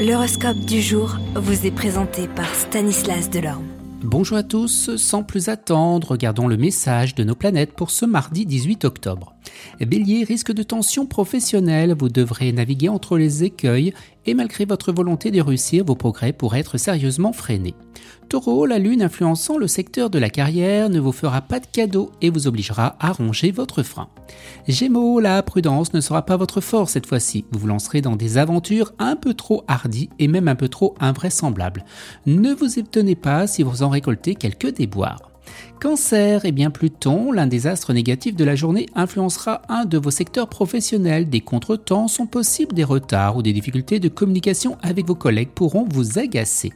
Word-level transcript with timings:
L'horoscope 0.00 0.60
du 0.60 0.80
jour 0.80 1.18
vous 1.34 1.66
est 1.66 1.70
présenté 1.70 2.26
par 2.26 2.54
Stanislas 2.54 3.28
Delorme. 3.28 3.66
Bonjour 4.02 4.38
à 4.38 4.42
tous, 4.42 4.96
sans 4.96 5.22
plus 5.22 5.50
attendre, 5.50 6.12
regardons 6.12 6.48
le 6.48 6.56
message 6.56 7.14
de 7.14 7.22
nos 7.22 7.34
planètes 7.34 7.74
pour 7.74 7.90
ce 7.90 8.06
mardi 8.06 8.46
18 8.46 8.86
octobre. 8.86 9.34
Bélier, 9.80 10.24
risque 10.24 10.52
de 10.52 10.62
tension 10.62 11.06
professionnelle, 11.06 11.94
vous 11.98 12.08
devrez 12.08 12.52
naviguer 12.52 12.88
entre 12.88 13.16
les 13.16 13.44
écueils 13.44 13.92
et 14.26 14.34
malgré 14.34 14.64
votre 14.64 14.92
volonté 14.92 15.30
de 15.30 15.40
réussir, 15.40 15.84
vos 15.84 15.94
progrès 15.94 16.32
pourraient 16.32 16.60
être 16.60 16.76
sérieusement 16.76 17.32
freinés. 17.32 17.74
Taureau, 18.28 18.66
la 18.66 18.78
lune 18.78 19.02
influençant 19.02 19.58
le 19.58 19.66
secteur 19.66 20.10
de 20.10 20.18
la 20.18 20.30
carrière 20.30 20.90
ne 20.90 21.00
vous 21.00 21.12
fera 21.12 21.40
pas 21.40 21.58
de 21.58 21.66
cadeau 21.66 22.12
et 22.20 22.30
vous 22.30 22.46
obligera 22.46 22.96
à 23.00 23.12
ronger 23.12 23.50
votre 23.50 23.82
frein. 23.82 24.08
Gémeaux, 24.68 25.20
la 25.20 25.42
prudence 25.42 25.94
ne 25.94 26.00
sera 26.00 26.24
pas 26.26 26.36
votre 26.36 26.60
force 26.60 26.92
cette 26.92 27.06
fois-ci. 27.06 27.44
Vous 27.50 27.60
vous 27.60 27.66
lancerez 27.66 28.02
dans 28.02 28.16
des 28.16 28.38
aventures 28.38 28.92
un 28.98 29.16
peu 29.16 29.34
trop 29.34 29.64
hardies 29.66 30.10
et 30.18 30.28
même 30.28 30.48
un 30.48 30.54
peu 30.54 30.68
trop 30.68 30.94
invraisemblables. 31.00 31.84
Ne 32.26 32.52
vous 32.52 32.78
étonnez 32.78 33.16
pas 33.16 33.46
si 33.46 33.62
vous 33.62 33.82
en 33.82 33.88
récoltez 33.88 34.34
quelques 34.34 34.74
déboires. 34.74 35.29
Cancer, 35.80 36.44
et 36.44 36.52
bien 36.52 36.70
Pluton, 36.70 37.32
l'un 37.32 37.46
des 37.46 37.66
astres 37.66 37.92
négatifs 37.92 38.36
de 38.36 38.44
la 38.44 38.54
journée, 38.54 38.86
influencera 38.94 39.62
un 39.68 39.84
de 39.84 39.98
vos 39.98 40.10
secteurs 40.10 40.48
professionnels. 40.48 41.28
Des 41.28 41.40
contretemps 41.40 42.08
sont 42.08 42.26
possibles, 42.26 42.74
des 42.74 42.84
retards 42.84 43.36
ou 43.36 43.42
des 43.42 43.52
difficultés 43.52 44.00
de 44.00 44.08
communication 44.08 44.76
avec 44.82 45.06
vos 45.06 45.14
collègues 45.14 45.50
pourront 45.54 45.86
vous 45.88 46.18
agacer. 46.18 46.72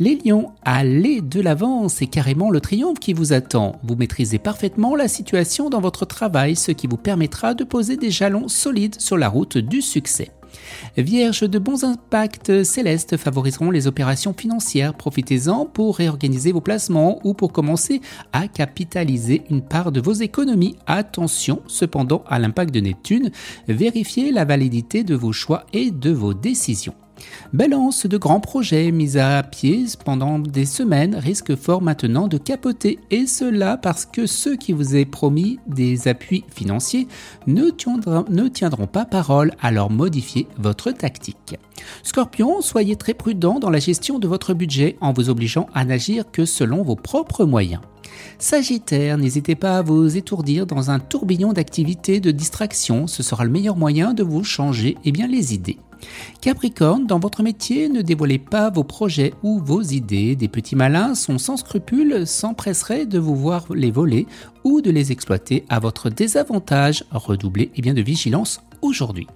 Les 0.00 0.16
lions, 0.24 0.52
allez 0.64 1.20
de 1.20 1.40
l'avant, 1.40 1.88
c'est 1.88 2.06
carrément 2.06 2.50
le 2.50 2.60
triomphe 2.60 3.00
qui 3.00 3.12
vous 3.12 3.32
attend. 3.32 3.80
Vous 3.82 3.96
maîtrisez 3.96 4.38
parfaitement 4.38 4.94
la 4.94 5.08
situation 5.08 5.70
dans 5.70 5.80
votre 5.80 6.04
travail, 6.04 6.54
ce 6.54 6.70
qui 6.70 6.86
vous 6.86 6.96
permettra 6.96 7.54
de 7.54 7.64
poser 7.64 7.96
des 7.96 8.10
jalons 8.10 8.46
solides 8.46 9.00
sur 9.00 9.18
la 9.18 9.28
route 9.28 9.58
du 9.58 9.82
succès. 9.82 10.30
Vierge, 10.96 11.42
de 11.42 11.58
bons 11.58 11.84
impacts 11.84 12.62
célestes 12.64 13.16
favoriseront 13.16 13.70
les 13.70 13.86
opérations 13.86 14.34
financières. 14.34 14.94
Profitez-en 14.94 15.66
pour 15.66 15.96
réorganiser 15.96 16.52
vos 16.52 16.60
placements 16.60 17.20
ou 17.24 17.34
pour 17.34 17.52
commencer 17.52 18.00
à 18.32 18.48
capitaliser 18.48 19.42
une 19.50 19.62
part 19.62 19.92
de 19.92 20.00
vos 20.00 20.12
économies. 20.12 20.76
Attention 20.86 21.62
cependant 21.66 22.24
à 22.26 22.38
l'impact 22.38 22.72
de 22.74 22.80
Neptune. 22.80 23.30
Vérifiez 23.68 24.32
la 24.32 24.44
validité 24.44 25.04
de 25.04 25.14
vos 25.14 25.32
choix 25.32 25.66
et 25.72 25.90
de 25.90 26.10
vos 26.10 26.34
décisions. 26.34 26.94
Balance 27.52 28.06
de 28.06 28.16
grands 28.16 28.40
projets 28.40 28.90
mis 28.90 29.16
à 29.18 29.42
pied 29.42 29.86
pendant 30.04 30.38
des 30.38 30.66
semaines 30.66 31.14
risquent 31.14 31.56
fort 31.56 31.82
maintenant 31.82 32.28
de 32.28 32.38
capoter 32.38 32.98
et 33.10 33.26
cela 33.26 33.76
parce 33.76 34.06
que 34.06 34.26
ceux 34.26 34.56
qui 34.56 34.72
vous 34.72 34.96
aient 34.96 35.04
promis 35.04 35.58
des 35.66 36.08
appuis 36.08 36.44
financiers 36.54 37.08
ne 37.46 37.70
tiendront 38.48 38.86
pas 38.86 39.04
parole 39.04 39.52
alors 39.60 39.90
modifiez 39.90 40.46
votre 40.58 40.90
tactique. 40.90 41.56
Scorpion, 42.02 42.60
soyez 42.60 42.96
très 42.96 43.14
prudent 43.14 43.58
dans 43.58 43.70
la 43.70 43.78
gestion 43.78 44.18
de 44.18 44.28
votre 44.28 44.54
budget 44.54 44.96
en 45.00 45.12
vous 45.12 45.30
obligeant 45.30 45.66
à 45.74 45.84
n'agir 45.84 46.30
que 46.30 46.44
selon 46.44 46.82
vos 46.82 46.96
propres 46.96 47.44
moyens. 47.44 47.80
Sagittaire, 48.38 49.18
n'hésitez 49.18 49.54
pas 49.54 49.78
à 49.78 49.82
vous 49.82 50.16
étourdir 50.16 50.66
dans 50.66 50.90
un 50.90 50.98
tourbillon 50.98 51.52
d'activités 51.52 52.20
de 52.20 52.30
distraction, 52.30 53.06
ce 53.06 53.22
sera 53.22 53.44
le 53.44 53.50
meilleur 53.50 53.76
moyen 53.76 54.14
de 54.14 54.22
vous 54.22 54.44
changer 54.44 54.96
eh 55.04 55.12
bien, 55.12 55.26
les 55.26 55.54
idées. 55.54 55.78
Capricorne, 56.40 57.06
dans 57.06 57.18
votre 57.18 57.42
métier, 57.42 57.88
ne 57.88 58.02
dévoilez 58.02 58.38
pas 58.38 58.70
vos 58.70 58.84
projets 58.84 59.34
ou 59.42 59.58
vos 59.58 59.82
idées. 59.82 60.36
Des 60.36 60.48
petits 60.48 60.76
malins 60.76 61.14
sont 61.14 61.38
sans 61.38 61.56
scrupules, 61.56 62.26
s'empresseraient 62.26 63.06
de 63.06 63.18
vous 63.18 63.34
voir 63.34 63.66
les 63.74 63.90
voler 63.90 64.26
ou 64.64 64.80
de 64.80 64.90
les 64.90 65.12
exploiter 65.12 65.64
à 65.68 65.80
votre 65.80 66.10
désavantage. 66.10 67.04
Redoublez 67.10 67.70
eh 67.74 67.82
bien, 67.82 67.94
de 67.94 68.02
vigilance 68.02 68.60
aujourd'hui. 68.82 69.26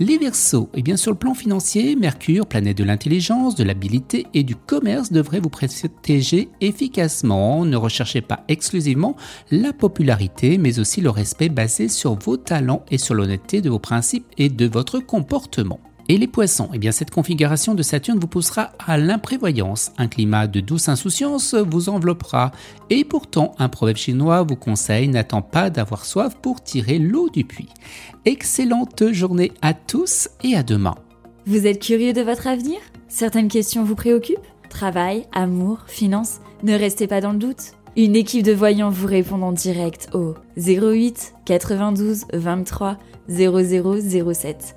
Les 0.00 0.18
Verseaux, 0.18 0.68
et 0.74 0.82
bien 0.82 0.96
sur 0.96 1.10
le 1.10 1.18
plan 1.18 1.34
financier, 1.34 1.96
Mercure, 1.96 2.46
planète 2.46 2.76
de 2.76 2.84
l'intelligence, 2.84 3.54
de 3.54 3.64
l'habilité 3.64 4.26
et 4.34 4.42
du 4.42 4.56
commerce, 4.56 5.12
devrait 5.12 5.40
vous 5.40 5.50
protéger 5.50 6.48
efficacement. 6.60 7.64
Ne 7.64 7.76
recherchez 7.76 8.20
pas 8.20 8.44
exclusivement 8.48 9.16
la 9.50 9.72
popularité, 9.72 10.58
mais 10.58 10.78
aussi 10.78 11.00
le 11.00 11.10
respect 11.10 11.48
basé 11.48 11.88
sur 11.88 12.18
vos 12.18 12.36
talents 12.36 12.84
et 12.90 12.98
sur 12.98 13.14
l'honnêteté 13.14 13.60
de 13.60 13.70
vos 13.70 13.78
principes 13.78 14.26
et 14.38 14.48
de 14.48 14.66
votre 14.66 14.98
comportement. 14.98 15.80
Et 16.08 16.18
les 16.18 16.26
poissons, 16.26 16.68
eh 16.74 16.78
bien 16.78 16.92
cette 16.92 17.10
configuration 17.10 17.74
de 17.74 17.82
Saturne 17.82 18.18
vous 18.18 18.26
poussera 18.26 18.72
à 18.84 18.98
l'imprévoyance. 18.98 19.92
Un 19.98 20.08
climat 20.08 20.46
de 20.46 20.60
douce 20.60 20.88
insouciance 20.88 21.54
vous 21.54 21.88
enveloppera. 21.88 22.50
Et 22.90 23.04
pourtant, 23.04 23.54
un 23.58 23.68
proverbe 23.68 23.96
chinois 23.96 24.42
vous 24.42 24.56
conseille 24.56 25.08
n'attends 25.08 25.42
pas 25.42 25.70
d'avoir 25.70 26.04
soif 26.04 26.36
pour 26.42 26.62
tirer 26.62 26.98
l'eau 26.98 27.28
du 27.30 27.44
puits. 27.44 27.68
Excellente 28.24 29.12
journée 29.12 29.52
à 29.62 29.74
tous 29.74 30.28
et 30.42 30.56
à 30.56 30.62
demain. 30.62 30.96
Vous 31.46 31.66
êtes 31.66 31.80
curieux 31.80 32.12
de 32.12 32.22
votre 32.22 32.46
avenir? 32.46 32.78
Certaines 33.08 33.48
questions 33.48 33.84
vous 33.84 33.96
préoccupent? 33.96 34.38
Travail, 34.68 35.26
amour, 35.32 35.84
finances? 35.86 36.40
Ne 36.62 36.74
restez 36.74 37.06
pas 37.06 37.20
dans 37.20 37.32
le 37.32 37.38
doute. 37.38 37.72
Une 37.96 38.16
équipe 38.16 38.44
de 38.44 38.52
voyants 38.52 38.90
vous 38.90 39.06
répond 39.06 39.42
en 39.42 39.52
direct 39.52 40.08
au 40.14 40.34
08 40.56 41.34
92 41.44 42.24
23 42.32 42.96
0007. 43.28 44.76